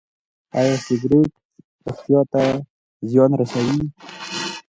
[0.57, 1.31] ایا سګرټ
[1.83, 2.43] روغتیا ته
[3.09, 3.79] زیان رسوي؟